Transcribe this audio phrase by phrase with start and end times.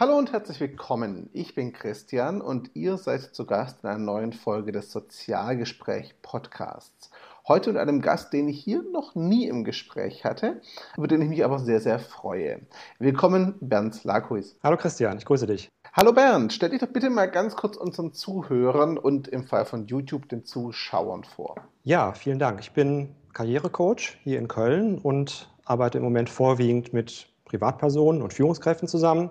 [0.00, 1.28] Hallo und herzlich willkommen.
[1.34, 7.10] Ich bin Christian und ihr seid zu Gast in einer neuen Folge des Sozialgespräch Podcasts.
[7.46, 10.62] Heute mit einem Gast, den ich hier noch nie im Gespräch hatte,
[10.96, 12.62] über den ich mich aber sehr, sehr freue.
[12.98, 14.56] Willkommen, Bernd Lakuis.
[14.62, 15.68] Hallo Christian, ich grüße dich.
[15.92, 19.86] Hallo Bernd, stell dich doch bitte mal ganz kurz unseren Zuhörern und im Fall von
[19.86, 21.56] YouTube den Zuschauern vor.
[21.84, 22.60] Ja, vielen Dank.
[22.60, 28.88] Ich bin Karrierecoach hier in Köln und arbeite im Moment vorwiegend mit Privatpersonen und Führungskräften
[28.88, 29.28] zusammen.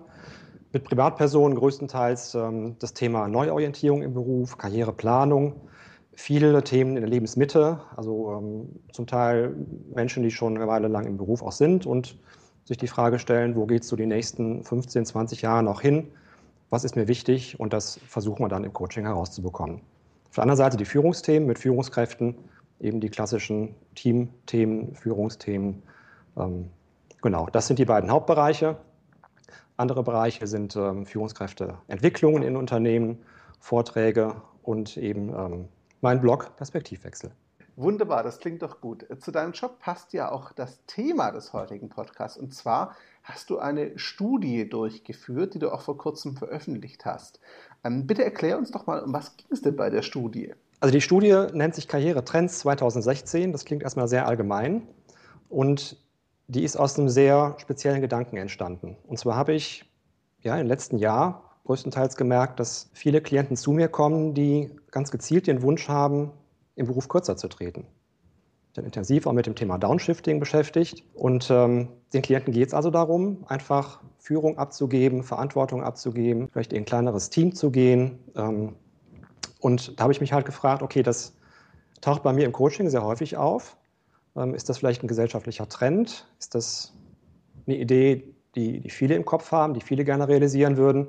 [0.72, 5.56] Mit Privatpersonen größtenteils ähm, das Thema Neuorientierung im Beruf, Karriereplanung,
[6.14, 9.56] viele Themen in der Lebensmitte, also ähm, zum Teil
[9.94, 12.18] Menschen, die schon eine Weile lang im Beruf auch sind und
[12.66, 16.10] sich die Frage stellen, wo geht es so die nächsten 15, 20 Jahre noch hin?
[16.70, 19.82] was ist mir wichtig und das versuchen wir dann im Coaching herauszubekommen.
[20.30, 22.36] Auf der anderen Seite die Führungsthemen mit Führungskräften,
[22.80, 25.82] eben die klassischen Teamthemen, Führungsthemen.
[26.38, 26.70] Ähm,
[27.22, 28.78] genau, das sind die beiden Hauptbereiche.
[29.80, 33.20] Andere Bereiche sind ähm, Führungskräfteentwicklungen in Unternehmen,
[33.62, 35.70] Vorträge und eben ähm,
[36.02, 37.32] mein Blog Perspektivwechsel.
[37.78, 39.06] Wunderbar, das klingt doch gut.
[39.22, 42.38] Zu deinem Job passt ja auch das Thema des heutigen Podcasts.
[42.38, 47.40] Und zwar hast du eine Studie durchgeführt, die du auch vor kurzem veröffentlicht hast.
[47.86, 50.54] Ähm, bitte erklär uns doch mal, um was ging es denn bei der Studie?
[50.82, 53.54] Also die Studie nennt sich Karrieretrends 2016.
[53.54, 54.86] Das klingt erstmal sehr allgemein.
[55.48, 55.96] Und
[56.50, 58.98] die ist aus einem sehr speziellen Gedanken entstanden.
[59.08, 59.86] Und zwar habe ich
[60.42, 65.46] ja, im letzten Jahr größtenteils gemerkt, dass viele Klienten zu mir kommen, die ganz gezielt
[65.46, 66.32] den Wunsch haben,
[66.76, 67.86] im Beruf kürzer zu treten.
[68.70, 72.74] Ich bin intensiv auch mit dem Thema Downshifting beschäftigt und ähm, den Klienten geht es
[72.74, 78.18] also darum, einfach Führung abzugeben, Verantwortung abzugeben, vielleicht in ein kleineres Team zu gehen.
[78.36, 78.76] Ähm,
[79.60, 81.36] und da habe ich mich halt gefragt, okay, das
[82.02, 83.78] taucht bei mir im Coaching sehr häufig auf.
[84.40, 86.26] Ähm, ist das vielleicht ein gesellschaftlicher Trend?
[86.40, 86.94] Ist das
[87.68, 91.08] eine Idee, die, die viele im Kopf haben, die viele gerne realisieren würden?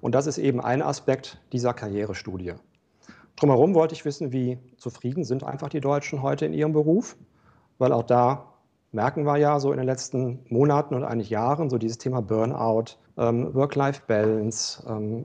[0.00, 2.54] Und das ist eben ein Aspekt dieser Karrierestudie.
[3.36, 7.16] Drumherum wollte ich wissen, wie zufrieden sind einfach die Deutschen heute in ihrem Beruf,
[7.78, 8.52] weil auch da
[8.92, 12.96] merken wir ja so in den letzten Monaten und eigentlich Jahren so dieses Thema Burnout,
[13.16, 15.24] ähm, Work-Life-Balance, ähm,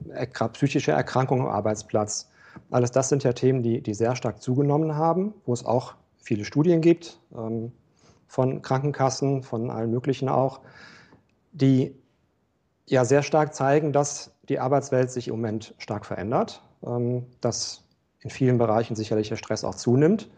[0.54, 2.30] psychische Erkrankungen am Arbeitsplatz.
[2.70, 6.44] Alles das sind ja Themen, die, die sehr stark zugenommen haben, wo es auch viele
[6.44, 7.72] Studien gibt, ähm,
[8.26, 10.60] von Krankenkassen, von allen möglichen auch,
[11.52, 11.94] die
[12.86, 17.84] ja sehr stark zeigen, dass die Arbeitswelt sich im Moment stark verändert, ähm, dass
[18.20, 20.30] in vielen Bereichen sicherlich der Stress auch zunimmt.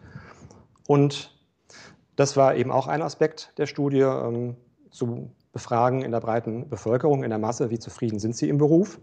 [0.87, 1.37] Und
[2.15, 4.55] das war eben auch ein Aspekt der Studie, ähm,
[4.91, 8.99] zu befragen in der breiten Bevölkerung, in der Masse, wie zufrieden sind sie im Beruf.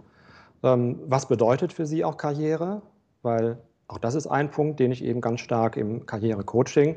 [0.63, 2.83] Ähm, was bedeutet für sie auch Karriere?
[3.23, 3.59] Weil
[3.91, 6.97] auch das ist ein Punkt, den ich eben ganz stark im Karrierecoaching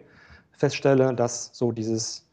[0.51, 2.27] feststelle, dass so dieses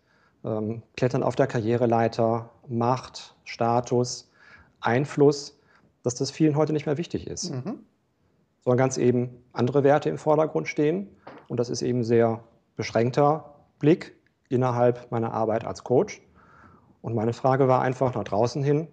[0.45, 4.31] ähm, Klettern auf der Karriereleiter, Macht, Status,
[4.81, 5.59] Einfluss,
[6.03, 7.51] dass das vielen heute nicht mehr wichtig ist.
[7.51, 7.81] Mhm
[8.63, 11.09] sondern ganz eben andere Werte im Vordergrund stehen.
[11.49, 12.45] Und das ist eben sehr
[12.77, 14.15] beschränkter Blick
[14.49, 16.21] innerhalb meiner Arbeit als Coach.
[17.03, 18.89] Und meine Frage war einfach nach draußen hin,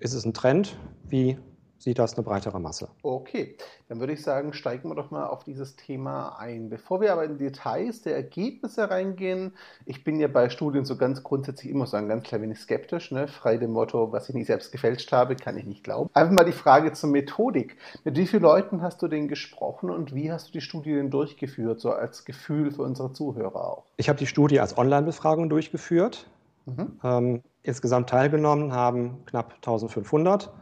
[0.00, 0.76] ist es ein Trend?
[1.04, 1.38] Wie
[1.82, 2.88] sieht das eine breitere Masse.
[3.02, 3.56] Okay,
[3.88, 6.68] dann würde ich sagen, steigen wir doch mal auf dieses Thema ein.
[6.68, 9.54] Bevor wir aber in Details der Ergebnisse reingehen,
[9.84, 13.10] ich bin ja bei Studien so ganz grundsätzlich immer so ein ganz klein wenig skeptisch,
[13.10, 13.26] ne?
[13.26, 16.08] frei dem Motto, was ich nicht selbst gefälscht habe, kann ich nicht glauben.
[16.14, 17.76] Einfach mal die Frage zur Methodik.
[18.04, 21.10] Mit wie vielen Leuten hast du denn gesprochen und wie hast du die Studie denn
[21.10, 23.84] durchgeführt, so als Gefühl für unsere Zuhörer auch?
[23.96, 26.28] Ich habe die Studie als Online-Befragung durchgeführt.
[26.66, 27.00] Mhm.
[27.02, 30.52] Ähm, insgesamt teilgenommen haben knapp 1500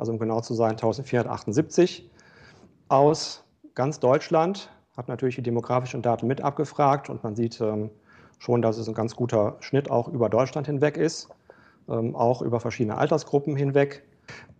[0.00, 2.10] also um genau zu sein 1478,
[2.88, 3.44] aus
[3.74, 4.70] ganz Deutschland.
[4.96, 7.90] Habe natürlich die demografischen Daten mit abgefragt und man sieht ähm,
[8.38, 11.28] schon, dass es ein ganz guter Schnitt auch über Deutschland hinweg ist,
[11.88, 14.02] ähm, auch über verschiedene Altersgruppen hinweg.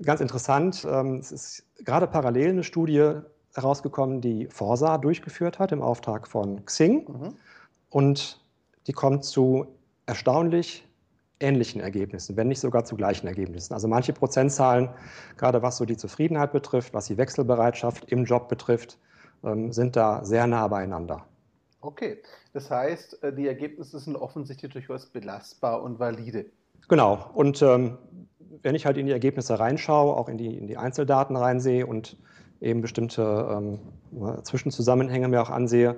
[0.02, 3.14] Ganz interessant, ähm, es ist gerade parallel eine Studie
[3.54, 7.06] herausgekommen, die Forsa durchgeführt hat im Auftrag von Xing.
[7.08, 7.34] Mhm.
[7.88, 8.44] Und
[8.86, 9.66] die kommt zu
[10.06, 10.86] erstaunlich
[11.40, 13.74] ähnlichen Ergebnissen, wenn nicht sogar zu gleichen Ergebnissen.
[13.74, 14.90] Also manche Prozentzahlen,
[15.36, 18.98] gerade was so die Zufriedenheit betrifft, was die Wechselbereitschaft im Job betrifft,
[19.42, 21.24] ähm, sind da sehr nah beieinander.
[21.80, 22.18] Okay,
[22.52, 26.46] das heißt, äh, die Ergebnisse sind offensichtlich durchaus belastbar und valide.
[26.88, 27.96] Genau, und ähm,
[28.62, 32.18] wenn ich halt in die Ergebnisse reinschaue, auch in die, in die Einzeldaten reinsehe und
[32.60, 35.96] eben bestimmte ähm, Zwischenzusammenhänge mir auch ansehe,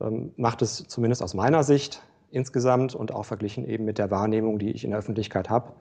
[0.00, 2.02] ähm, macht es zumindest aus meiner Sicht
[2.34, 5.72] insgesamt und auch verglichen eben mit der Wahrnehmung, die ich in der Öffentlichkeit habe,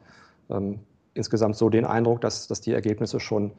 [0.49, 0.79] ähm,
[1.13, 3.51] insgesamt so den Eindruck, dass, dass die Ergebnisse schon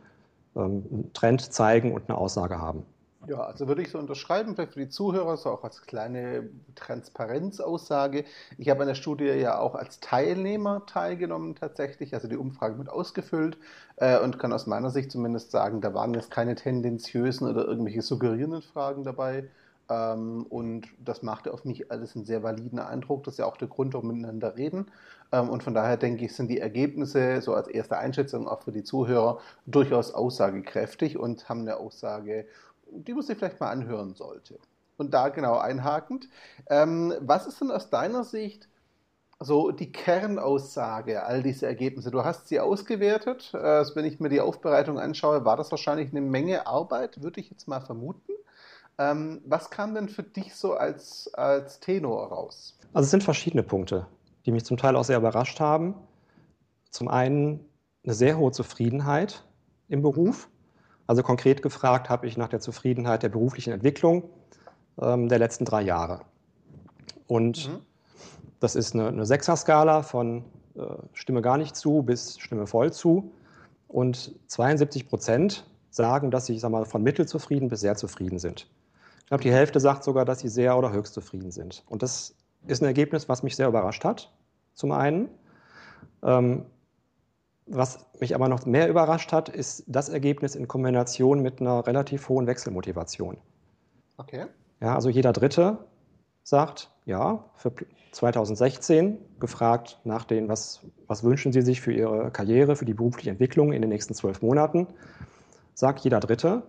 [0.57, 2.85] ähm, einen Trend zeigen und eine Aussage haben.
[3.27, 8.25] Ja, also würde ich so unterschreiben, vielleicht für die Zuhörer, so auch als kleine Transparenzaussage.
[8.59, 12.91] Ich habe an der Studie ja auch als Teilnehmer teilgenommen tatsächlich, also die Umfrage mit
[12.91, 13.57] ausgefüllt
[13.97, 18.03] äh, und kann aus meiner Sicht zumindest sagen, da waren jetzt keine tendenziösen oder irgendwelche
[18.03, 19.49] suggerierenden Fragen dabei.
[19.89, 23.25] Ähm, und das machte auf mich alles einen sehr validen Eindruck.
[23.25, 24.91] Das ist ja auch der Grund, warum wir miteinander reden.
[25.33, 28.73] Ähm, und von daher denke ich, sind die Ergebnisse so als erste Einschätzung auch für
[28.73, 32.47] die Zuhörer durchaus aussagekräftig und haben eine Aussage,
[32.91, 34.59] die man sich vielleicht mal anhören sollte.
[34.97, 36.29] Und da genau einhakend,
[36.69, 38.69] ähm, was ist denn aus deiner Sicht
[39.41, 42.11] so die Kernaussage all dieser Ergebnisse?
[42.11, 43.53] Du hast sie ausgewertet.
[43.55, 47.51] Äh, wenn ich mir die Aufbereitung anschaue, war das wahrscheinlich eine Menge Arbeit, würde ich
[47.51, 48.33] jetzt mal vermuten.
[48.99, 52.79] Ähm, was kam denn für dich so als, als Tenor raus?
[52.93, 54.07] Also es sind verschiedene Punkte,
[54.47, 55.95] die mich zum Teil auch sehr überrascht haben.
[56.91, 57.61] Zum einen
[58.05, 59.45] eine sehr hohe Zufriedenheit
[59.89, 60.49] im Beruf.
[61.07, 64.25] Also konkret gefragt habe ich nach der Zufriedenheit der beruflichen Entwicklung
[65.01, 66.21] ähm, der letzten drei Jahre.
[67.27, 67.81] Und mhm.
[68.61, 70.45] das ist eine, eine Sechser-Skala von
[70.77, 70.81] äh,
[71.13, 73.33] Stimme gar nicht zu bis Stimme voll zu.
[73.89, 78.69] Und 72 Prozent sagen, dass sie, ich sag mal, von mittelzufrieden bis sehr zufrieden sind.
[79.25, 81.83] Ich glaube, die Hälfte sagt sogar, dass sie sehr oder höchst zufrieden sind.
[81.89, 82.35] Und das
[82.67, 84.33] ist ein Ergebnis, was mich sehr überrascht hat,
[84.75, 85.29] zum einen.
[86.23, 86.67] Ähm,
[87.67, 92.29] was mich aber noch mehr überrascht hat, ist das Ergebnis in Kombination mit einer relativ
[92.29, 93.39] hohen Wechselmotivation.
[94.19, 94.47] Okay.
[94.81, 95.79] Ja, also jeder Dritte
[96.43, 97.73] sagt, ja, für
[98.13, 103.31] 2016 gefragt nach den, was, was wünschen Sie sich für Ihre Karriere, für die berufliche
[103.31, 104.87] Entwicklung in den nächsten zwölf Monaten,
[105.73, 106.63] sagt jeder Dritte,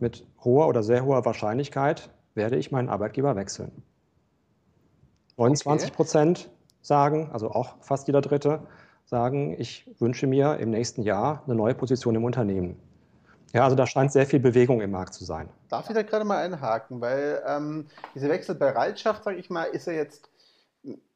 [0.00, 3.70] mit hoher oder sehr hoher Wahrscheinlichkeit werde ich meinen Arbeitgeber wechseln.
[5.36, 6.50] 29 Prozent okay.
[6.82, 8.60] sagen, also auch fast jeder Dritte,
[9.04, 12.76] sagen, ich wünsche mir im nächsten Jahr eine neue Position im Unternehmen.
[13.52, 15.48] Ja, also da scheint sehr viel Bewegung im Markt zu sein.
[15.68, 19.92] Darf ich da gerade mal einhaken, weil ähm, diese Wechselbereitschaft, sage ich mal, ist ja
[19.92, 20.28] jetzt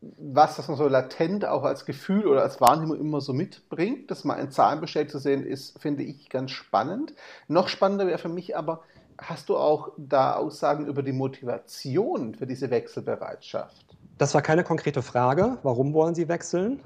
[0.00, 4.24] was, das man so latent auch als Gefühl oder als Wahrnehmung immer so mitbringt, das
[4.24, 7.14] mal in Zahlen bestellt zu sehen, ist, finde ich, ganz spannend.
[7.48, 8.82] Noch spannender wäre für mich aber,
[9.18, 13.96] hast du auch da Aussagen über die Motivation für diese Wechselbereitschaft?
[14.18, 15.58] Das war keine konkrete Frage.
[15.62, 16.80] Warum wollen Sie wechseln?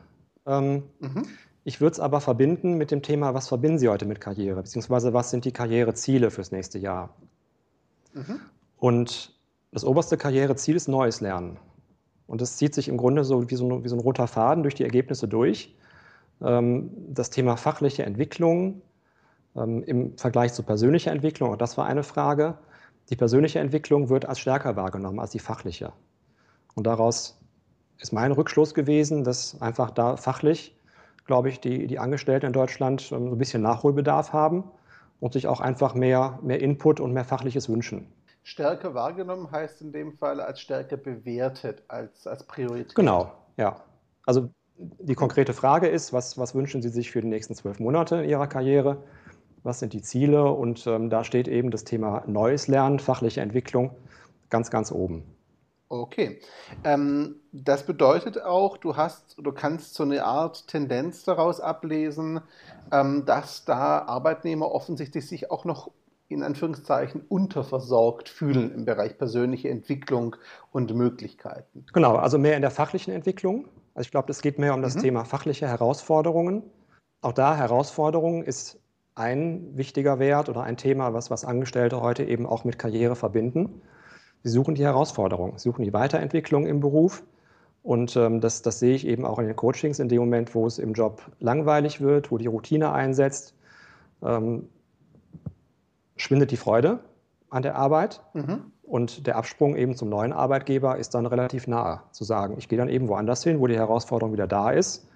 [0.46, 1.26] Ähm, mhm.
[1.64, 5.14] Ich würde es aber verbinden mit dem Thema, was verbinden Sie heute mit Karriere, beziehungsweise
[5.14, 7.14] was sind die Karriereziele fürs nächste Jahr?
[8.12, 8.40] Mhm.
[8.76, 9.34] Und
[9.72, 11.58] das oberste Karriereziel ist neues Lernen.
[12.26, 14.62] Und das zieht sich im Grunde so wie so ein, wie so ein roter Faden
[14.62, 15.74] durch die Ergebnisse durch.
[16.42, 18.82] Ähm, das Thema fachliche Entwicklung
[19.56, 22.58] ähm, im Vergleich zu persönlicher Entwicklung, auch das war eine Frage.
[23.10, 25.92] Die persönliche Entwicklung wird als stärker wahrgenommen als die fachliche.
[26.74, 27.38] Und daraus
[27.98, 30.76] ist mein Rückschluss gewesen, dass einfach da fachlich,
[31.26, 34.64] glaube ich, die, die Angestellten in Deutschland ähm, so ein bisschen Nachholbedarf haben
[35.20, 38.06] und sich auch einfach mehr, mehr Input und mehr Fachliches wünschen.
[38.44, 42.94] Stärker wahrgenommen heißt in dem Fall als stärker bewertet, als, als Priorität.
[42.94, 43.80] Genau, ja.
[44.26, 48.16] Also die konkrete Frage ist, was, was wünschen Sie sich für die nächsten zwölf Monate
[48.16, 49.02] in Ihrer Karriere?
[49.62, 50.44] Was sind die Ziele?
[50.44, 53.96] Und ähm, da steht eben das Thema Neues Lernen, fachliche Entwicklung
[54.50, 55.24] ganz, ganz oben.
[55.88, 56.40] Okay.
[56.84, 62.40] Ähm, das bedeutet auch, du hast, du kannst so eine Art Tendenz daraus ablesen,
[62.92, 65.90] ähm, dass da Arbeitnehmer offensichtlich sich auch noch
[66.28, 70.36] in Anführungszeichen unterversorgt fühlen im Bereich persönliche Entwicklung
[70.72, 71.84] und Möglichkeiten.
[71.92, 73.66] Genau, also mehr in der fachlichen Entwicklung.
[73.94, 75.00] Also ich glaube, es geht mehr um das mhm.
[75.00, 76.62] Thema fachliche Herausforderungen.
[77.20, 78.80] Auch da Herausforderungen ist
[79.14, 83.82] ein wichtiger Wert oder ein Thema, was, was Angestellte heute eben auch mit Karriere verbinden.
[84.42, 87.22] Sie suchen die Herausforderung, suchen die Weiterentwicklung im Beruf.
[87.82, 90.66] Und ähm, das, das sehe ich eben auch in den Coachings, in dem Moment, wo
[90.66, 93.54] es im Job langweilig wird, wo die Routine einsetzt.
[94.22, 94.68] Ähm,
[96.16, 97.00] schwindet die Freude
[97.50, 98.72] an der Arbeit mhm.
[98.82, 102.00] und der Absprung eben zum neuen Arbeitgeber ist dann relativ nahe.
[102.10, 105.08] Zu sagen, ich gehe dann eben woanders hin, wo die Herausforderung wieder da ist,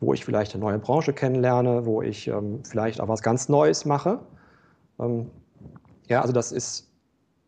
[0.00, 3.84] wo ich vielleicht eine neue Branche kennenlerne, wo ich ähm, vielleicht auch was ganz Neues
[3.84, 4.20] mache.
[4.98, 5.30] Ähm,
[6.08, 6.90] ja, also das ist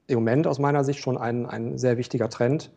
[0.07, 2.71] im Moment aus meiner Sicht schon ein, ein sehr wichtiger Trend,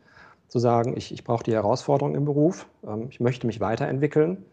[0.47, 4.45] zu sagen, ich, ich brauche die Herausforderung im Beruf, ähm, ich möchte mich weiterentwickeln.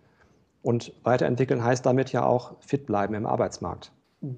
[0.63, 3.93] Und weiterentwickeln heißt damit ja auch fit bleiben im Arbeitsmarkt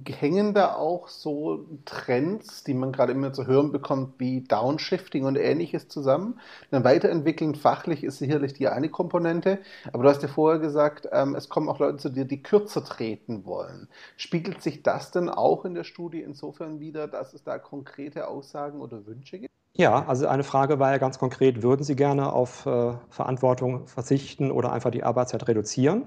[0.07, 5.37] hängen da auch so Trends, die man gerade immer zu hören bekommt, wie Downshifting und
[5.37, 6.39] ähnliches zusammen?
[6.71, 9.59] Dann weiterentwickeln fachlich ist sicherlich die eine Komponente,
[9.93, 12.85] aber du hast ja vorher gesagt, ähm, es kommen auch Leute zu dir, die kürzer
[12.85, 13.89] treten wollen.
[14.17, 18.81] Spiegelt sich das denn auch in der Studie insofern wieder, dass es da konkrete Aussagen
[18.81, 19.55] oder Wünsche gibt?
[19.73, 24.51] Ja, also eine Frage war ja ganz konkret, würden Sie gerne auf äh, Verantwortung verzichten
[24.51, 26.05] oder einfach die Arbeitszeit reduzieren?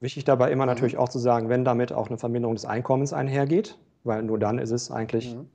[0.00, 0.68] Wichtig dabei immer mhm.
[0.68, 4.58] natürlich auch zu sagen, wenn damit auch eine Verminderung des Einkommens einhergeht, weil nur dann
[4.58, 5.48] ist es eigentlich mhm.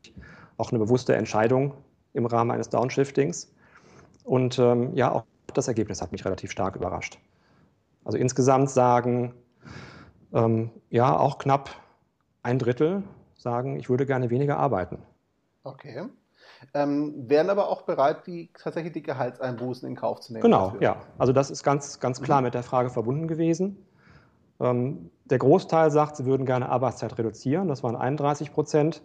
[0.58, 1.74] auch eine bewusste Entscheidung
[2.14, 3.54] im Rahmen eines Downshiftings.
[4.24, 5.24] Und ähm, ja, auch
[5.54, 7.20] das Ergebnis hat mich relativ stark überrascht.
[8.04, 9.34] Also insgesamt sagen
[10.34, 11.70] ähm, ja auch knapp
[12.42, 13.04] ein Drittel
[13.36, 15.00] sagen, ich würde gerne weniger arbeiten.
[15.64, 16.08] Okay.
[16.74, 20.44] Ähm, wären aber auch bereit, die, tatsächlich die Gehaltseinbußen in Kauf zu nehmen.
[20.44, 20.82] Genau, dafür.
[20.82, 21.02] ja.
[21.18, 22.46] Also das ist ganz, ganz klar mhm.
[22.46, 23.86] mit der Frage verbunden gewesen.
[24.64, 27.68] Ähm, der Großteil sagt, sie würden gerne Arbeitszeit reduzieren.
[27.68, 29.04] Das waren 31 Prozent.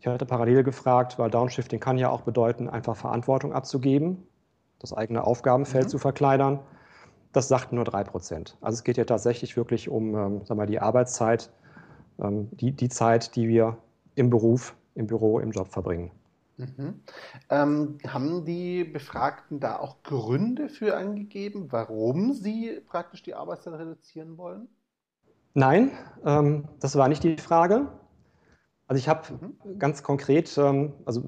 [0.00, 4.26] Ich hatte parallel gefragt, weil Downshifting kann ja auch bedeuten, einfach Verantwortung abzugeben,
[4.78, 5.88] das eigene Aufgabenfeld mhm.
[5.88, 6.60] zu verkleinern.
[7.32, 8.56] Das sagten nur 3 Prozent.
[8.60, 11.50] Also es geht ja tatsächlich wirklich um ähm, sag mal, die Arbeitszeit,
[12.18, 13.76] ähm, die, die Zeit, die wir
[14.14, 16.12] im Beruf, im Büro, im Job verbringen.
[16.56, 17.00] Mhm.
[17.50, 24.38] Ähm, haben die Befragten da auch Gründe für angegeben, warum sie praktisch die Arbeitszeit reduzieren
[24.38, 24.68] wollen?
[25.54, 25.92] Nein,
[26.24, 27.86] ähm, das war nicht die Frage.
[28.86, 29.78] Also ich habe mhm.
[29.78, 31.22] ganz konkret, ähm, also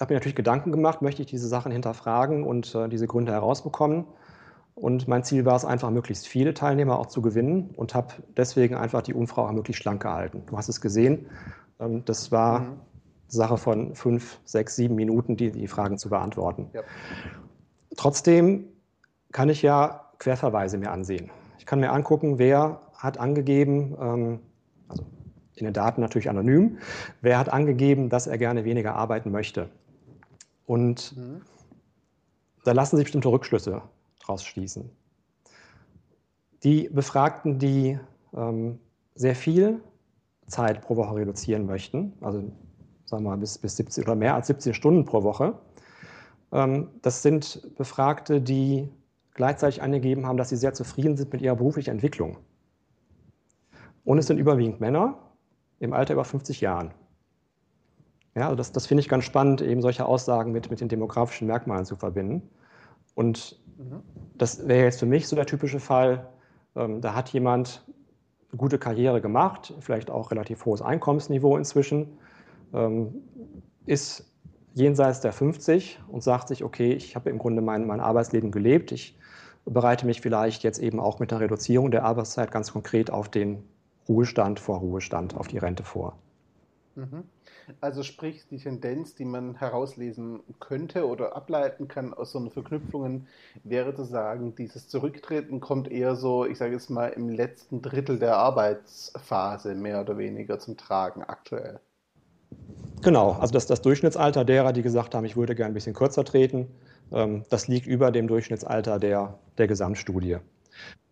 [0.00, 4.04] habe mir natürlich Gedanken gemacht, möchte ich diese Sachen hinterfragen und äh, diese Gründe herausbekommen.
[4.74, 8.74] Und mein Ziel war es einfach, möglichst viele Teilnehmer auch zu gewinnen und habe deswegen
[8.74, 10.42] einfach die Umfrage möglichst schlank gehalten.
[10.46, 11.26] Du hast es gesehen,
[11.78, 12.80] ähm, das war mhm.
[13.28, 16.70] Sache von fünf, sechs, sieben Minuten, die, die Fragen zu beantworten.
[16.72, 16.82] Ja.
[17.96, 18.66] Trotzdem
[19.32, 21.30] kann ich ja Querverweise mir ansehen.
[21.58, 24.40] Ich kann mir angucken, wer hat angegeben, ähm,
[24.88, 25.04] also
[25.56, 26.78] in den Daten natürlich anonym,
[27.20, 29.68] wer hat angegeben, dass er gerne weniger arbeiten möchte.
[30.66, 31.42] Und mhm.
[32.64, 33.82] da lassen sich bestimmte Rückschlüsse
[34.20, 34.90] draus schließen.
[36.64, 37.98] Die Befragten, die
[38.34, 38.80] ähm,
[39.14, 39.80] sehr viel
[40.46, 42.42] Zeit pro Woche reduzieren möchten, also
[43.04, 45.58] sagen wir mal bis, bis 17 oder mehr als 17 Stunden pro Woche,
[46.52, 48.88] ähm, das sind Befragte, die
[49.34, 52.38] gleichzeitig angegeben haben, dass sie sehr zufrieden sind mit ihrer beruflichen Entwicklung.
[54.04, 55.18] Und es sind überwiegend Männer
[55.80, 56.92] im Alter über 50 Jahren.
[58.34, 61.46] Ja, also das, das finde ich ganz spannend, eben solche Aussagen mit, mit den demografischen
[61.46, 62.48] Merkmalen zu verbinden.
[63.14, 64.02] Und mhm.
[64.36, 66.28] das wäre jetzt für mich so der typische Fall,
[66.74, 67.84] ähm, da hat jemand
[68.50, 72.18] eine gute Karriere gemacht, vielleicht auch relativ hohes Einkommensniveau inzwischen,
[72.72, 73.14] ähm,
[73.86, 74.32] ist
[74.74, 78.90] jenseits der 50 und sagt sich, okay, ich habe im Grunde mein, mein Arbeitsleben gelebt,
[78.90, 79.16] ich
[79.64, 83.62] bereite mich vielleicht jetzt eben auch mit der Reduzierung der Arbeitszeit ganz konkret auf den
[84.08, 86.16] Ruhestand vor Ruhestand, auf die Rente vor.
[86.94, 87.24] Mhm.
[87.80, 93.26] Also sprich, die Tendenz, die man herauslesen könnte oder ableiten kann aus so einer Verknüpfungen,
[93.64, 98.18] wäre zu sagen, dieses Zurücktreten kommt eher so, ich sage jetzt mal, im letzten Drittel
[98.18, 101.80] der Arbeitsphase mehr oder weniger zum Tragen aktuell.
[103.02, 106.24] Genau, also das, das Durchschnittsalter derer, die gesagt haben, ich würde gerne ein bisschen kürzer
[106.24, 106.68] treten,
[107.12, 110.38] ähm, das liegt über dem Durchschnittsalter der, der Gesamtstudie.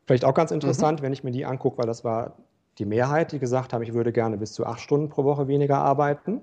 [0.06, 1.04] Vielleicht auch ganz interessant, mhm.
[1.04, 2.37] wenn ich mir die angucke, weil das war
[2.78, 5.78] die Mehrheit, die gesagt haben, ich würde gerne bis zu acht Stunden pro Woche weniger
[5.78, 6.40] arbeiten.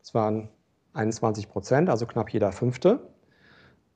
[0.00, 0.48] Das waren
[0.94, 3.00] 21 Prozent, also knapp jeder Fünfte.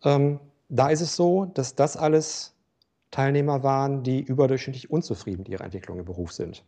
[0.05, 2.55] Ähm, da ist es so, dass das alles
[3.11, 6.65] Teilnehmer waren, die überdurchschnittlich unzufrieden mit ihrer Entwicklung im Beruf sind.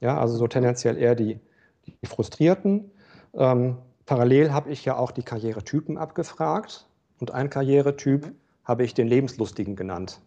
[0.00, 1.40] Ja, also so tendenziell eher die,
[1.86, 2.90] die Frustrierten.
[3.34, 6.88] Ähm, parallel habe ich ja auch die Karrieretypen abgefragt
[7.18, 8.32] und ein Karrieretyp
[8.64, 10.20] habe ich den Lebenslustigen genannt.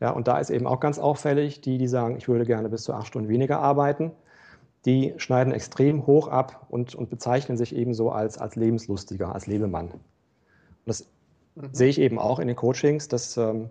[0.00, 2.82] Ja, und da ist eben auch ganz auffällig, die, die sagen, ich würde gerne bis
[2.82, 4.12] zu acht Stunden weniger arbeiten,
[4.84, 9.46] die schneiden extrem hoch ab und, und bezeichnen sich eben so als, als lebenslustiger, als
[9.46, 9.90] Lebemann.
[9.90, 10.00] Und
[10.84, 11.06] das
[11.54, 11.68] mhm.
[11.72, 13.70] sehe ich eben auch in den Coachings, dass ähm,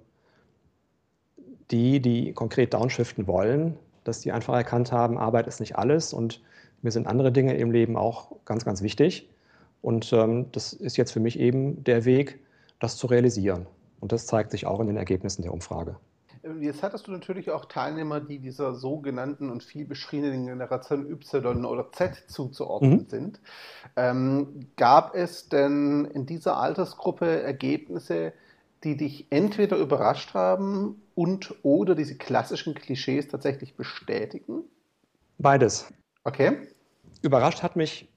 [1.71, 6.41] die, die konkret downshiften wollen, dass die einfach erkannt haben, Arbeit ist nicht alles und
[6.81, 9.29] mir sind andere Dinge im Leben auch ganz, ganz wichtig.
[9.81, 12.39] Und ähm, das ist jetzt für mich eben der Weg,
[12.79, 13.67] das zu realisieren.
[13.99, 15.95] Und das zeigt sich auch in den Ergebnissen der Umfrage.
[16.59, 21.91] Jetzt hattest du natürlich auch Teilnehmer, die dieser sogenannten und viel beschriebenen Generation Y oder
[21.91, 23.09] Z zuzuordnen mhm.
[23.09, 23.39] sind.
[23.95, 28.33] Ähm, gab es denn in dieser Altersgruppe Ergebnisse,
[28.83, 34.63] die dich entweder überrascht haben und oder diese klassischen Klischees tatsächlich bestätigen?
[35.39, 35.91] Beides.
[36.23, 36.57] Okay.
[37.23, 38.07] Überrascht hat mich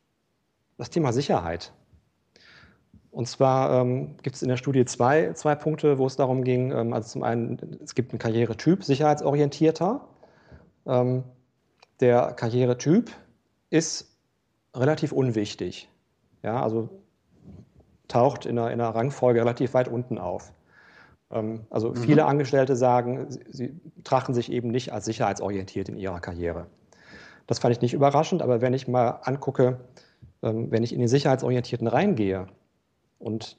[0.77, 1.73] das Thema Sicherheit.
[3.19, 6.71] Und zwar ähm, gibt es in der Studie zwei, zwei Punkte, wo es darum ging,
[6.71, 10.03] ähm, also zum einen, es gibt einen Karrieretyp, sicherheitsorientierter.
[10.87, 11.25] Ähm,
[11.99, 13.11] der Karrieretyp
[13.71, 14.17] ist
[14.73, 15.89] relativ unwichtig.
[16.45, 16.91] Ja, also
[18.07, 20.53] taucht in einer, in einer Rangfolge relativ weit unten auf.
[21.33, 21.97] Ähm, also mhm.
[21.97, 26.69] viele Angestellte sagen, sie, sie betrachten sich eben nicht als sicherheitsorientiert in ihrer Karriere.
[27.49, 29.81] Das fand ich nicht überraschend, aber wenn ich mal angucke,
[30.45, 32.47] ähm, wenn ich in den Sicherheitsorientierten reingehe,
[33.19, 33.57] und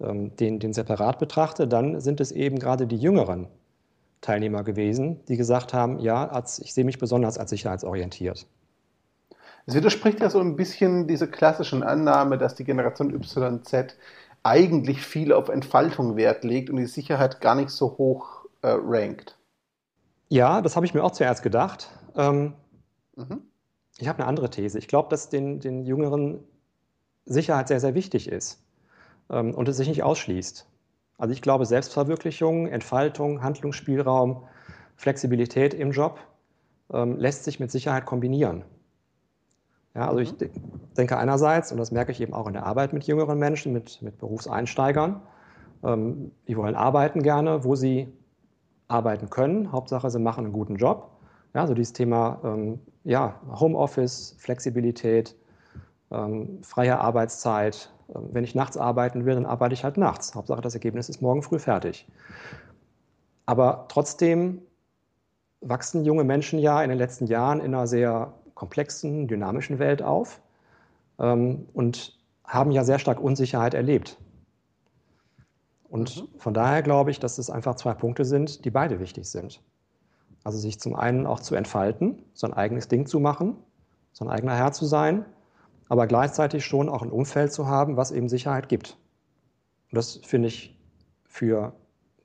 [0.00, 3.48] ähm, den, den separat betrachte, dann sind es eben gerade die jüngeren
[4.20, 8.46] Teilnehmer gewesen, die gesagt haben, ja, als, ich sehe mich besonders als sicherheitsorientiert.
[9.66, 13.96] Das widerspricht ja so ein bisschen dieser klassischen Annahme, dass die Generation YZ
[14.42, 19.36] eigentlich viel auf Entfaltung Wert legt und die Sicherheit gar nicht so hoch äh, rankt.
[20.28, 21.90] Ja, das habe ich mir auch zuerst gedacht.
[22.16, 22.54] Ähm,
[23.16, 23.42] mhm.
[23.98, 24.78] Ich habe eine andere These.
[24.78, 26.42] Ich glaube, dass den, den Jüngeren
[27.26, 28.62] Sicherheit sehr, sehr wichtig ist
[29.30, 30.66] und es sich nicht ausschließt.
[31.18, 34.44] Also ich glaube, Selbstverwirklichung, Entfaltung, Handlungsspielraum,
[34.96, 36.18] Flexibilität im Job
[36.92, 38.64] ähm, lässt sich mit Sicherheit kombinieren.
[39.94, 40.50] Ja, also ich mhm.
[40.96, 44.00] denke einerseits, und das merke ich eben auch in der Arbeit mit jüngeren Menschen, mit,
[44.02, 45.20] mit Berufseinsteigern,
[45.82, 48.12] ähm, die wollen arbeiten gerne, wo sie
[48.88, 49.72] arbeiten können.
[49.72, 51.10] Hauptsache, sie machen einen guten Job.
[51.54, 55.36] Ja, so dieses Thema ähm, ja, Homeoffice, Flexibilität,
[56.10, 57.92] ähm, freie Arbeitszeit.
[58.14, 60.34] Ähm, wenn ich nachts arbeiten will, dann arbeite ich halt nachts.
[60.34, 62.06] Hauptsache, das Ergebnis ist morgen früh fertig.
[63.46, 64.62] Aber trotzdem
[65.60, 70.40] wachsen junge Menschen ja in den letzten Jahren in einer sehr komplexen, dynamischen Welt auf
[71.18, 74.18] ähm, und haben ja sehr stark Unsicherheit erlebt.
[75.88, 76.38] Und mhm.
[76.38, 79.60] von daher glaube ich, dass es einfach zwei Punkte sind, die beide wichtig sind.
[80.44, 83.56] Also sich zum einen auch zu entfalten, so ein eigenes Ding zu machen,
[84.12, 85.24] so ein eigener Herr zu sein,
[85.90, 88.96] aber gleichzeitig schon auch ein Umfeld zu haben, was eben Sicherheit gibt.
[89.90, 90.78] Und das finde ich
[91.24, 91.72] für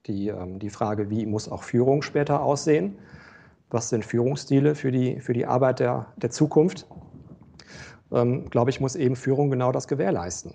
[0.06, 3.00] die, ähm, die Frage, wie muss auch Führung später aussehen,
[3.72, 6.86] was sind Führungsstile für die, für die Arbeit der, der Zukunft,
[8.12, 10.54] ähm, glaube ich, muss eben Führung genau das gewährleisten.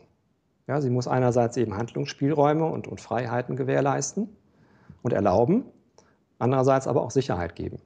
[0.68, 4.28] Ja, sie muss einerseits eben Handlungsspielräume und, und Freiheiten gewährleisten
[5.02, 5.64] und erlauben,
[6.38, 7.80] andererseits aber auch Sicherheit geben.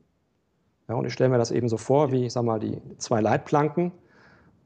[0.87, 3.23] Ja, und ich stelle mir das eben so vor, wie ich sage mal, die zwei
[3.23, 3.91] Leitplanken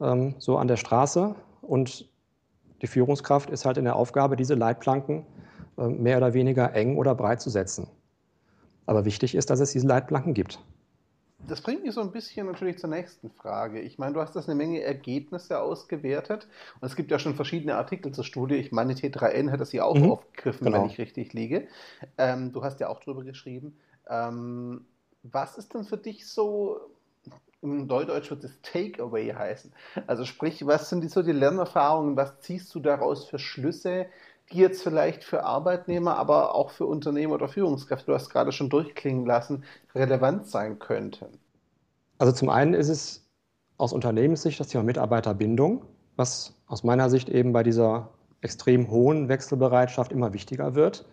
[0.01, 2.09] ähm, so an der Straße und
[2.81, 5.25] die Führungskraft ist halt in der Aufgabe, diese Leitplanken
[5.77, 7.87] äh, mehr oder weniger eng oder breit zu setzen.
[8.85, 10.59] Aber wichtig ist, dass es diese Leitplanken gibt.
[11.47, 13.79] Das bringt mich so ein bisschen natürlich zur nächsten Frage.
[13.79, 16.47] Ich meine, du hast das eine Menge Ergebnisse ausgewertet
[16.79, 18.55] und es gibt ja schon verschiedene Artikel zur Studie.
[18.55, 20.11] Ich meine, T3N hat das hier auch mhm.
[20.11, 20.81] aufgegriffen, genau.
[20.81, 21.67] wenn ich richtig liege.
[22.17, 23.77] Ähm, du hast ja auch drüber geschrieben.
[24.09, 24.85] Ähm,
[25.23, 26.79] was ist denn für dich so,
[27.61, 29.71] im Neudeutsch wird es Takeaway heißen?
[30.07, 34.05] Also sprich, was sind die, so die Lernerfahrungen, was ziehst du daraus für Schlüsse,
[34.51, 38.69] die jetzt vielleicht für Arbeitnehmer, aber auch für Unternehmer oder Führungskräfte, du hast gerade schon
[38.69, 41.25] durchklingen lassen, relevant sein könnten?
[42.17, 43.25] Also zum einen ist es
[43.77, 48.09] aus Unternehmenssicht das Thema Mitarbeiterbindung, was aus meiner Sicht eben bei dieser
[48.41, 51.05] extrem hohen Wechselbereitschaft immer wichtiger wird.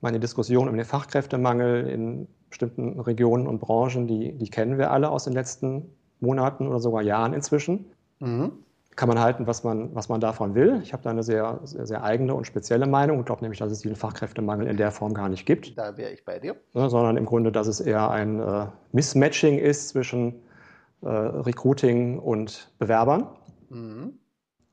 [0.00, 5.10] Meine Diskussion um den Fachkräftemangel in bestimmten Regionen und Branchen, die, die kennen wir alle
[5.10, 7.86] aus den letzten Monaten oder sogar Jahren inzwischen.
[8.20, 8.52] Mhm
[8.96, 10.80] kann man halten, was man, was man davon will.
[10.82, 13.72] Ich habe da eine sehr, sehr, sehr eigene und spezielle Meinung und glaube nämlich, dass
[13.72, 15.76] es diesen Fachkräftemangel in der Form gar nicht gibt.
[15.78, 16.56] Da wäre ich bei dir.
[16.74, 20.42] Ne, sondern im Grunde, dass es eher ein äh, Mismatching ist zwischen
[21.00, 23.28] äh, Recruiting und Bewerbern.
[23.70, 24.18] Mhm.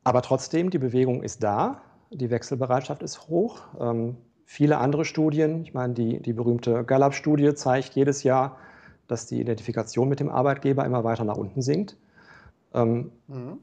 [0.03, 3.61] Aber trotzdem, die Bewegung ist da, die Wechselbereitschaft ist hoch.
[3.79, 4.17] Ähm,
[4.49, 8.57] viele andere Studien, ich meine, die, die berühmte Gallup-Studie zeigt jedes Jahr,
[9.07, 11.97] dass die Identifikation mit dem Arbeitgeber immer weiter nach unten sinkt.
[12.73, 13.59] Ähm, mhm.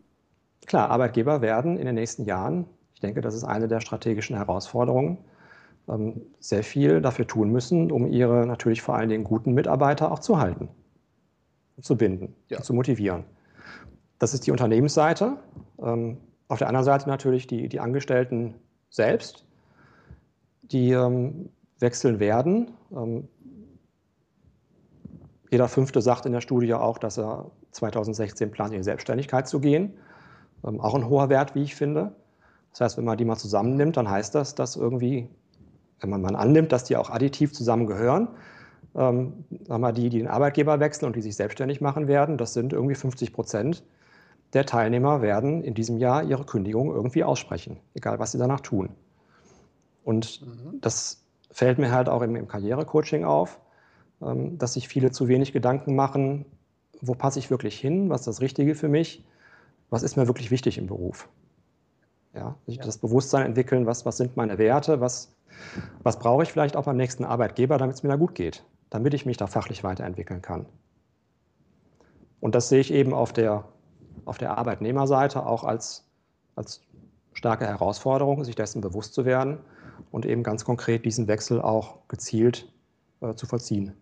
[0.64, 5.18] Klar, Arbeitgeber werden in den nächsten Jahren, ich denke, das ist eine der strategischen Herausforderungen,
[5.88, 10.20] ähm, sehr viel dafür tun müssen, um ihre natürlich vor allen Dingen guten Mitarbeiter auch
[10.20, 10.68] zu halten,
[11.80, 12.62] zu binden, ja.
[12.62, 13.24] zu motivieren.
[14.20, 15.36] Das ist die Unternehmensseite.
[15.82, 18.54] Ähm, auf der anderen Seite natürlich die, die Angestellten
[18.88, 19.45] selbst,
[20.72, 22.70] die ähm, wechseln werden.
[25.50, 29.60] Jeder Fünfte sagt in der Studie auch, dass er 2016 plant, in die Selbstständigkeit zu
[29.60, 29.94] gehen.
[30.64, 32.12] Ähm, auch ein hoher Wert, wie ich finde.
[32.70, 35.28] Das heißt, wenn man die mal zusammennimmt, dann heißt das, dass irgendwie,
[36.00, 38.28] wenn man mal annimmt, dass die auch additiv zusammengehören,
[38.94, 42.72] ähm, wir, die, die den Arbeitgeber wechseln und die sich selbstständig machen werden, das sind
[42.72, 43.84] irgendwie 50 Prozent
[44.52, 48.90] der Teilnehmer werden in diesem Jahr ihre Kündigung irgendwie aussprechen, egal was sie danach tun.
[50.06, 50.80] Und mhm.
[50.80, 53.60] das fällt mir halt auch im, im Karrierecoaching auf,
[54.22, 56.46] ähm, dass sich viele zu wenig Gedanken machen,
[57.02, 59.22] wo passe ich wirklich hin, was ist das Richtige für mich
[59.90, 61.28] was ist mir wirklich wichtig im Beruf.
[62.34, 62.84] Ja, ja.
[62.84, 65.34] das Bewusstsein entwickeln, was, was sind meine Werte, was,
[66.02, 69.14] was brauche ich vielleicht auch beim nächsten Arbeitgeber, damit es mir da gut geht, damit
[69.14, 70.66] ich mich da fachlich weiterentwickeln kann.
[72.40, 73.64] Und das sehe ich eben auf der,
[74.26, 76.04] auf der Arbeitnehmerseite auch als,
[76.56, 76.82] als
[77.32, 79.58] starke Herausforderung, sich dessen bewusst zu werden
[80.10, 82.72] und eben ganz konkret diesen Wechsel auch gezielt
[83.20, 83.94] äh, zu vollziehen.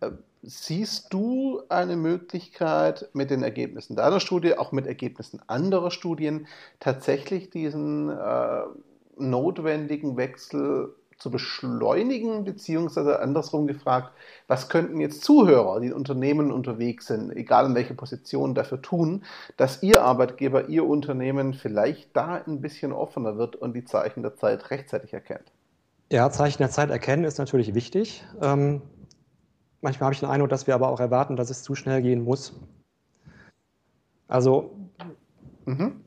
[0.00, 0.10] Äh,
[0.48, 6.46] Siehst du eine Möglichkeit mit den Ergebnissen deiner Studie, auch mit Ergebnissen anderer Studien,
[6.78, 8.60] tatsächlich diesen äh,
[9.16, 14.12] notwendigen Wechsel zu beschleunigen, beziehungsweise andersrum gefragt,
[14.48, 19.24] was könnten jetzt Zuhörer, die in Unternehmen unterwegs sind, egal in welcher Position, dafür tun,
[19.56, 24.36] dass ihr Arbeitgeber, ihr Unternehmen vielleicht da ein bisschen offener wird und die Zeichen der
[24.36, 25.52] Zeit rechtzeitig erkennt?
[26.12, 28.24] Ja, Zeichen der Zeit erkennen ist natürlich wichtig.
[28.40, 28.82] Ähm,
[29.80, 32.22] manchmal habe ich den Eindruck, dass wir aber auch erwarten, dass es zu schnell gehen
[32.22, 32.52] muss.
[34.28, 34.70] Also,
[35.64, 36.00] mhm.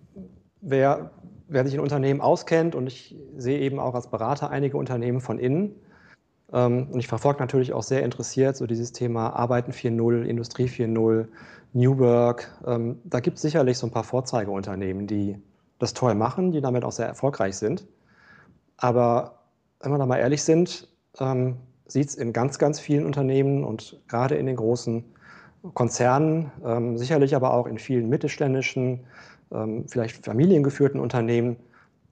[0.61, 1.11] wer
[1.49, 5.39] wer sich in Unternehmen auskennt, und ich sehe eben auch als Berater einige Unternehmen von
[5.39, 5.75] innen,
[6.51, 11.27] ähm, und ich verfolge natürlich auch sehr interessiert so dieses Thema Arbeiten 4.0, Industrie 4.0,
[11.73, 12.51] New Work.
[12.65, 15.37] Ähm, da gibt es sicherlich so ein paar Vorzeigeunternehmen, die
[15.77, 17.87] das toll machen, die damit auch sehr erfolgreich sind.
[18.77, 19.43] Aber
[19.79, 20.87] wenn wir da mal ehrlich sind,
[21.19, 25.03] ähm, sieht es in ganz, ganz vielen Unternehmen und gerade in den großen
[25.73, 26.51] Konzernen,
[26.97, 29.05] sicherlich aber auch in vielen mittelständischen
[29.51, 31.57] ähm, vielleicht familiengeführten Unternehmen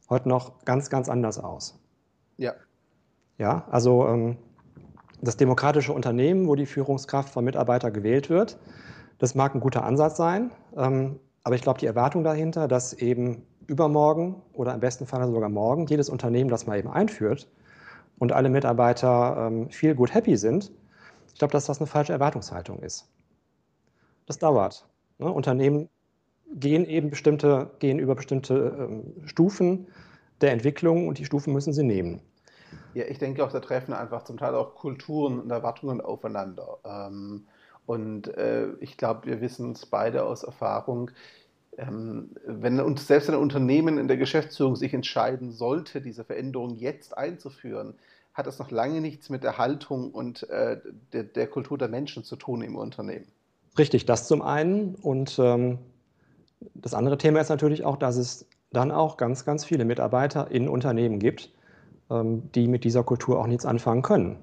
[0.10, 1.80] heute noch ganz, ganz anders aus.
[2.38, 2.54] Ja.
[3.38, 4.38] Ja, also ähm,
[5.22, 8.58] das demokratische Unternehmen, wo die Führungskraft vom Mitarbeiter gewählt wird,
[9.20, 13.44] das mag ein guter Ansatz sein, ähm, aber ich glaube, die Erwartung dahinter, dass eben
[13.68, 17.50] übermorgen oder im besten Fall sogar morgen jedes Unternehmen das mal eben einführt
[18.18, 20.72] und alle Mitarbeiter ähm, viel gut happy sind,
[21.28, 23.08] ich glaube, dass das eine falsche Erwartungshaltung ist.
[24.26, 24.88] Das dauert.
[25.20, 25.32] Ne?
[25.32, 25.90] Unternehmen
[26.54, 29.88] gehen eben bestimmte, gehen über bestimmte ähm, Stufen
[30.42, 32.22] der Entwicklung und die Stufen müssen sie nehmen.
[32.94, 36.78] Ja, ich denke auch, da treffen einfach zum Teil auch Kulturen und Erwartungen aufeinander.
[36.86, 37.46] Ähm,
[37.86, 41.12] und äh, ich glaube, wir wissen es beide aus Erfahrung,
[41.78, 47.18] ähm, wenn uns selbst ein Unternehmen in der Geschäftsführung sich entscheiden sollte, diese Veränderung jetzt
[47.18, 47.96] einzuführen,
[48.34, 50.80] hat das noch lange nichts mit der Haltung und äh,
[51.14, 53.28] der, der, Kultur der Menschen zu tun im Unternehmen.
[53.78, 54.96] Richtig, das zum einen.
[54.96, 55.80] Und ähm,
[56.74, 60.68] das andere Thema ist natürlich auch, dass es dann auch ganz, ganz viele Mitarbeiter in
[60.68, 61.54] Unternehmen gibt,
[62.10, 64.38] ähm, die mit dieser Kultur auch nichts anfangen können,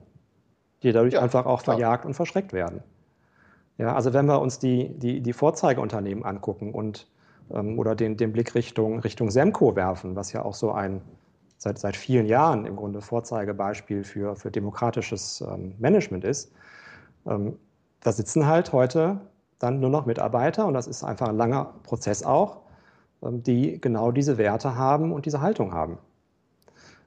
[0.83, 1.77] die dadurch ja, einfach auch klar.
[1.77, 2.83] verjagt und verschreckt werden.
[3.79, 7.09] Ja, also wenn wir uns die, die, die Vorzeigeunternehmen angucken und
[7.51, 11.03] ähm, oder den, den Blick Richtung, Richtung Semco werfen, was ja auch so ein
[11.59, 16.53] seit, seit vielen Jahren im Grunde Vorzeigebeispiel für, für demokratisches ähm, Management ist,
[17.25, 19.19] da sitzen halt heute
[19.65, 22.61] dann nur noch Mitarbeiter, und das ist einfach ein langer Prozess auch,
[23.23, 25.99] ähm, die genau diese Werte haben und diese Haltung haben.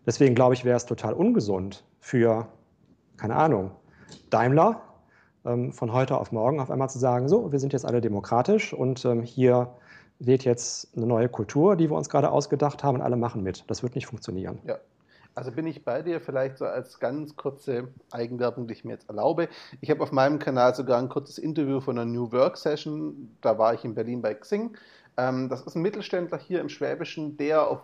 [0.05, 2.47] Deswegen glaube ich, wäre es total ungesund für,
[3.17, 3.71] keine Ahnung,
[4.29, 4.81] Daimler
[5.45, 8.73] ähm, von heute auf morgen auf einmal zu sagen, so, wir sind jetzt alle demokratisch
[8.73, 9.73] und ähm, hier
[10.19, 13.63] weht jetzt eine neue Kultur, die wir uns gerade ausgedacht haben und alle machen mit.
[13.67, 14.59] Das wird nicht funktionieren.
[14.65, 14.77] Ja.
[15.37, 19.07] Also bin ich bei dir, vielleicht so als ganz kurze Eigenwerbung, die ich mir jetzt
[19.07, 19.49] erlaube.
[19.81, 23.37] Ich habe auf meinem Kanal sogar ein kurzes Interview von einer New Work Session.
[23.41, 24.75] Da war ich in Berlin bei Xing.
[25.15, 27.81] Ähm, das ist ein Mittelständler hier im Schwäbischen, der auf,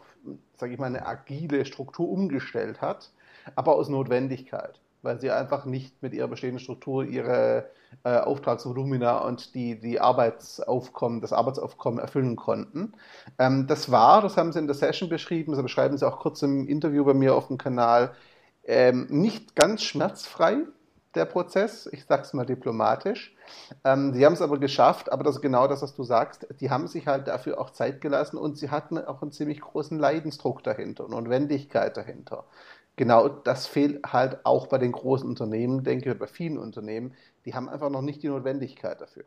[0.55, 3.11] sage ich mal, eine agile Struktur umgestellt hat,
[3.53, 7.69] aber aus Notwendigkeit weil sie einfach nicht mit ihrer bestehenden Struktur ihre
[8.03, 12.93] äh, Auftragsvolumina und die, die Arbeitsaufkommen, das Arbeitsaufkommen erfüllen konnten.
[13.37, 16.41] Ähm, das war, das haben sie in der Session beschrieben, das beschreiben sie auch kurz
[16.41, 18.15] im Interview bei mir auf dem Kanal,
[18.65, 20.59] ähm, nicht ganz schmerzfrei,
[21.15, 23.35] der Prozess, ich sage es mal diplomatisch.
[23.83, 26.71] Ähm, sie haben es aber geschafft, aber das ist genau das, was du sagst, die
[26.71, 30.63] haben sich halt dafür auch Zeit gelassen und sie hatten auch einen ziemlich großen Leidensdruck
[30.63, 32.45] dahinter und Notwendigkeit dahinter
[32.95, 37.13] genau das fehlt halt auch bei den großen Unternehmen, denke ich, bei vielen Unternehmen.
[37.45, 39.23] Die haben einfach noch nicht die Notwendigkeit dafür.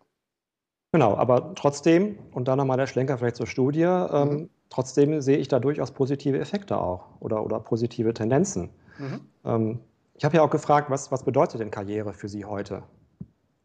[0.92, 4.50] Genau, aber trotzdem, und dann nochmal der Schlenker vielleicht zur Studie, ähm, mhm.
[4.70, 8.70] trotzdem sehe ich da durchaus positive Effekte auch oder, oder positive Tendenzen.
[8.98, 9.20] Mhm.
[9.44, 9.81] Ähm,
[10.14, 12.83] ich habe ja auch gefragt, was, was bedeutet denn Karriere für Sie heute?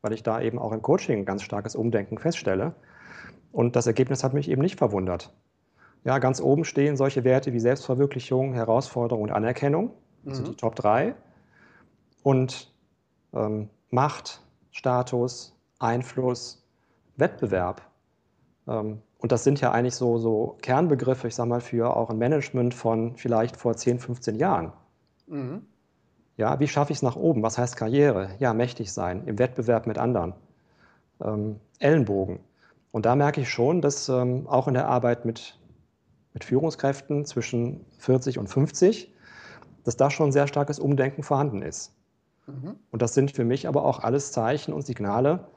[0.02, 2.74] Weil ich da eben auch im Coaching ein ganz starkes Umdenken feststelle.
[3.54, 5.34] Und das Ergebnis hat mich eben nicht verwundert.
[6.04, 9.92] Ja, ganz oben stehen solche Werte wie Selbstverwirklichung, Herausforderung und Anerkennung.
[10.24, 10.46] Das mhm.
[10.46, 11.16] sind die Top 3.
[12.24, 12.74] Und
[13.34, 16.66] ähm, Macht, Status, Einfluss,
[17.18, 17.82] Wettbewerb.
[18.68, 22.18] Ähm, und das sind ja eigentlich so, so Kernbegriffe, ich sage mal, für auch ein
[22.18, 24.74] Management von vielleicht vor 10, 15 Jahren.
[25.28, 25.66] Mhm.
[26.38, 27.44] Ja, wie schaffe ich es nach oben?
[27.44, 28.32] Was heißt Karriere?
[28.40, 30.34] Ja, mächtig sein, im Wettbewerb mit anderen.
[31.24, 32.40] Ähm, Ellenbogen.
[32.92, 35.60] Und da merke ich schon, dass ähm, auch in der Arbeit mit
[36.34, 39.13] mit Führungskräften zwischen 40 und 50,
[39.84, 41.94] dass da schon sehr starkes Umdenken vorhanden ist.
[42.48, 42.76] Mhm.
[42.91, 45.48] Und das sind für mich aber auch alles Zeichen und Signale,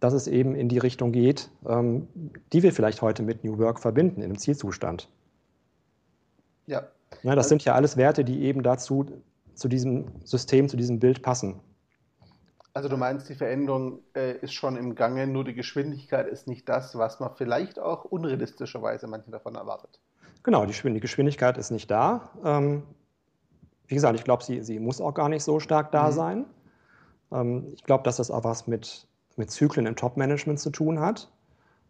[0.00, 2.08] dass es eben in die Richtung geht, ähm,
[2.52, 5.08] die wir vielleicht heute mit New Work verbinden, in einem Zielzustand.
[6.66, 6.88] Ja.
[7.22, 9.06] ja das sind ja alles Werte, die eben dazu,
[9.54, 11.60] zu diesem System, zu diesem Bild passen.
[12.72, 16.68] Also du meinst, die Veränderung äh, ist schon im Gange, nur die Geschwindigkeit ist nicht
[16.68, 20.00] das, was man vielleicht auch unrealistischerweise manche davon erwartet.
[20.44, 22.30] Genau, die Geschwindigkeit ist nicht da.
[22.44, 22.84] Ähm,
[23.88, 26.12] wie gesagt, ich glaube, sie, sie muss auch gar nicht so stark da mhm.
[26.12, 26.44] sein.
[27.32, 31.30] Ähm, ich glaube, dass das auch was mit, mit Zyklen im Top-Management zu tun hat.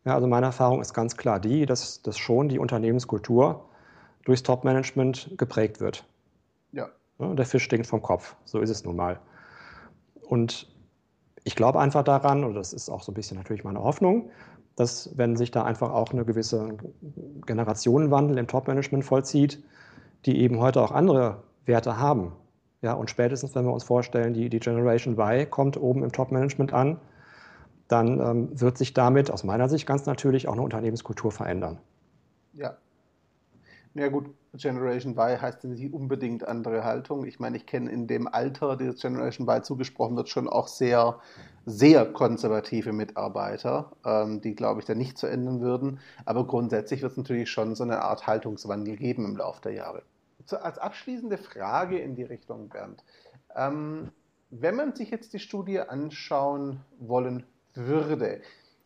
[0.04, 3.68] Ja, also meine Erfahrung ist ganz klar die, dass, dass schon die Unternehmenskultur
[4.24, 6.04] durchs Top-Management geprägt wird.
[6.72, 6.88] Ja.
[7.18, 7.34] ja.
[7.34, 9.18] Der Fisch stinkt vom Kopf, so ist es nun mal.
[10.28, 10.68] Und
[11.42, 14.30] ich glaube einfach daran, und das ist auch so ein bisschen natürlich meine Hoffnung,
[14.76, 16.76] dass wenn sich da einfach auch eine gewisse
[17.46, 19.62] Generationenwandel im Top-Management vollzieht,
[20.26, 22.32] die eben heute auch andere Werte haben.
[22.82, 26.72] Ja, und spätestens, wenn wir uns vorstellen, die, die Generation Y kommt oben im Top-Management
[26.72, 26.98] an,
[27.88, 31.78] dann ähm, wird sich damit aus meiner Sicht ganz natürlich auch eine Unternehmenskultur verändern.
[32.52, 32.76] Ja.
[33.94, 37.24] Ja gut, Generation Y heißt nicht unbedingt andere Haltung.
[37.24, 41.18] Ich meine, ich kenne in dem Alter, das Generation Y zugesprochen wird, schon auch sehr,
[41.66, 46.00] sehr konservative Mitarbeiter, ähm, die, glaube ich, da nicht zu ändern würden.
[46.24, 50.02] Aber grundsätzlich wird es natürlich schon so eine Art Haltungswandel geben im Laufe der Jahre.
[50.46, 53.02] So, als abschließende Frage in die Richtung, Bernd.
[53.56, 54.10] Ähm,
[54.50, 58.40] wenn man sich jetzt die Studie anschauen wollen würde.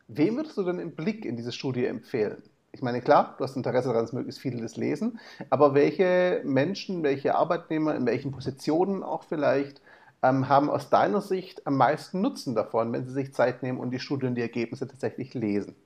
[0.09, 2.43] Wem würdest du denn im Blick in diese Studie empfehlen?
[2.73, 5.19] Ich meine, klar, du hast Interesse daran, dass möglichst viele das lesen,
[5.51, 9.81] aber welche Menschen, welche Arbeitnehmer, in welchen Positionen auch vielleicht,
[10.23, 13.91] ähm, haben aus deiner Sicht am meisten Nutzen davon, wenn sie sich Zeit nehmen und
[13.91, 15.77] die Studie und die Ergebnisse tatsächlich lesen?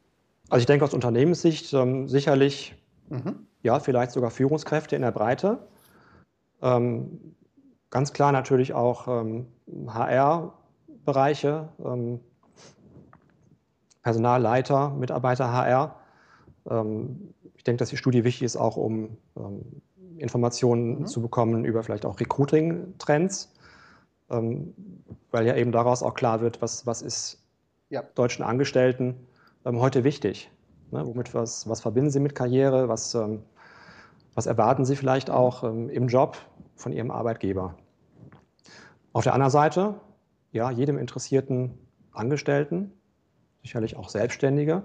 [0.48, 2.74] Also ich denke aus Unternehmenssicht ähm, sicherlich,
[3.08, 3.46] mhm.
[3.62, 5.58] ja, vielleicht sogar Führungskräfte in der Breite.
[6.62, 7.34] Ähm,
[7.90, 9.06] ganz klar natürlich auch
[9.86, 12.20] HR-Bereiche, ähm,
[14.02, 16.01] Personalleiter, Mitarbeiter HR.
[16.68, 19.82] Ähm, ich denke, dass die Studie wichtig ist, auch um ähm,
[20.18, 21.06] Informationen mhm.
[21.06, 23.52] zu bekommen über vielleicht auch Recruiting-Trends,
[24.30, 24.74] ähm,
[25.30, 27.42] weil ja eben daraus auch klar wird, was, was ist
[27.88, 28.02] ja.
[28.14, 29.14] deutschen Angestellten
[29.64, 30.50] heute wichtig.
[30.90, 31.06] Ne?
[31.06, 32.88] Womit was, was verbinden sie mit Karriere?
[32.88, 33.16] Was,
[34.34, 35.34] was erwarten sie vielleicht mhm.
[35.34, 36.36] auch im Job
[36.74, 37.76] von ihrem Arbeitgeber?
[39.12, 39.94] Auf der anderen Seite,
[40.50, 41.78] ja, jedem interessierten
[42.12, 42.92] Angestellten
[43.62, 44.82] sicherlich auch Selbstständige,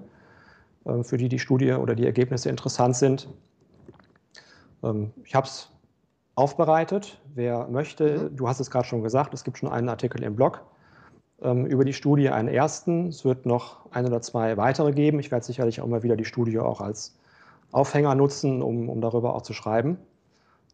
[1.04, 3.28] für die die Studie oder die Ergebnisse interessant sind.
[4.84, 5.69] Ähm, ich habe es
[6.36, 7.19] aufbereitet.
[7.34, 8.36] Wer möchte, mhm.
[8.36, 10.63] du hast es gerade schon gesagt, es gibt schon einen Artikel im Blog
[11.41, 13.08] ähm, über die Studie, einen ersten.
[13.08, 15.19] Es wird noch ein oder zwei weitere geben.
[15.19, 17.17] Ich werde sicherlich auch mal wieder die Studie auch als
[17.71, 19.97] Aufhänger nutzen, um, um darüber auch zu schreiben.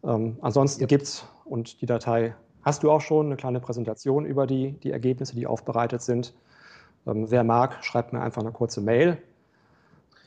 [0.04, 0.88] Ähm, ansonsten yep.
[0.90, 4.90] gibt es, und die Datei hast du auch schon, eine kleine Präsentation über die, die
[4.90, 6.34] Ergebnisse, die aufbereitet sind.
[7.06, 9.18] Ähm, wer mag, schreibt mir einfach eine kurze Mail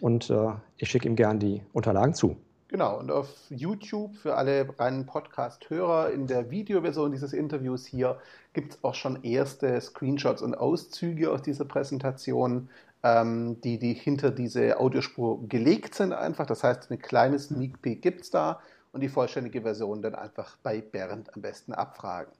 [0.02, 2.38] und äh, ich schicke ihm gern die Unterlagen zu.
[2.70, 8.20] Genau, und auf YouTube für alle reinen Podcast-Hörer in der Videoversion dieses Interviews hier
[8.52, 12.70] gibt es auch schon erste Screenshots und Auszüge aus dieser Präsentation,
[13.04, 16.46] ähm, die, die hinter diese Audiospur gelegt sind einfach.
[16.46, 18.60] Das heißt, eine kleine Sneak Peek gibt es da
[18.92, 22.34] und die vollständige Version dann einfach bei Bernd am besten abfragen.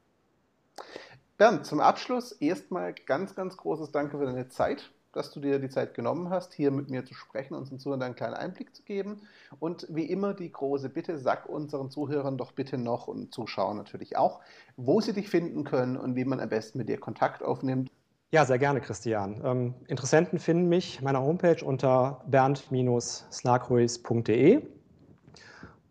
[1.38, 5.70] Bernd, zum Abschluss erstmal ganz, ganz großes Danke für deine Zeit, dass du dir die
[5.70, 9.22] Zeit genommen hast, hier mit mir zu sprechen und uns einen kleinen Einblick zu geben.
[9.60, 14.16] Und wie immer die große Bitte, sag unseren Zuhörern doch bitte noch und Zuschauern natürlich
[14.16, 14.42] auch,
[14.76, 17.90] wo sie dich finden können und wie man am besten mit dir Kontakt aufnimmt.
[18.32, 19.42] Ja, sehr gerne, Christian.
[19.44, 24.62] Ähm, Interessenten finden mich meiner Homepage unter bernd-slagruis.de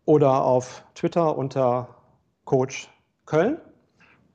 [0.04, 1.88] oder auf Twitter unter
[2.44, 2.88] Coach
[3.24, 3.58] Köln.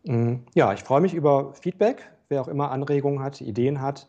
[0.04, 0.43] Mhm.
[0.56, 2.12] Ja, ich freue mich über Feedback.
[2.27, 4.08] Wer auch immer Anregungen hat, Ideen hat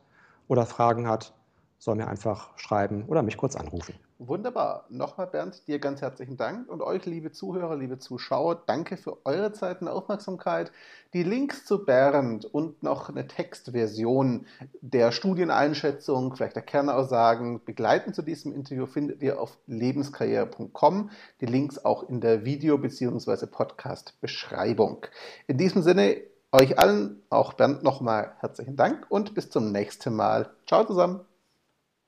[0.53, 1.33] oder Fragen hat,
[1.79, 3.95] soll mir einfach schreiben oder mich kurz anrufen.
[4.19, 4.85] Wunderbar.
[4.91, 9.53] Nochmal, Bernd, dir ganz herzlichen Dank und euch, liebe Zuhörer, liebe Zuschauer, danke für eure
[9.53, 10.71] Zeit und Aufmerksamkeit.
[11.15, 14.47] Die Links zu Bernd und noch eine Textversion
[14.83, 21.11] der Studieneinschätzung, vielleicht der Kernaussagen begleitend zu diesem Interview findet ihr auf lebenskarriere.com.
[21.41, 23.47] Die Links auch in der Video- bzw.
[23.47, 25.07] Podcast-Beschreibung.
[25.47, 26.21] In diesem Sinne,
[26.53, 30.51] euch allen, auch Bernd, nochmal herzlichen Dank und bis zum nächsten Mal.
[30.67, 31.21] Ciao zusammen.